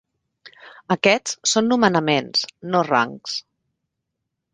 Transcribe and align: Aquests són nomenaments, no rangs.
Aquests 0.95 1.35
són 1.51 1.69
nomenaments, 1.73 2.47
no 2.73 2.81
rangs. 2.87 3.37